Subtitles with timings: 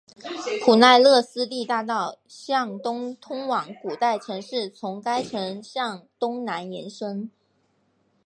[0.65, 7.29] 普奈勒斯蒂大道向东通往古代城市从该城向东南延伸。